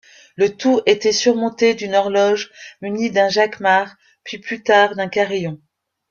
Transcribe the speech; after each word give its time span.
Le 0.35 0.57
tout 0.57 0.81
était 0.87 1.11
surmonté 1.11 1.75
d'une 1.75 1.93
horloge 1.93 2.49
munie 2.81 3.11
d'un 3.11 3.29
jacquemart, 3.29 3.97
puis 4.23 4.39
plus 4.39 4.63
tard 4.63 4.95
d'un 4.95 5.07
carillon. 5.09 5.61